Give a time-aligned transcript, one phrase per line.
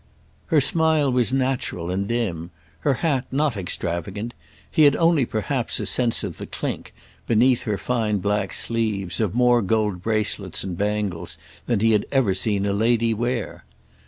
[0.47, 4.33] Her smile was natural and dim; her hat not extravagant;
[4.71, 6.91] he had only perhaps a sense of the clink,
[7.27, 11.37] beneath her fine black sleeves, of more gold bracelets and bangles
[11.67, 13.63] than he had ever seen a lady wear.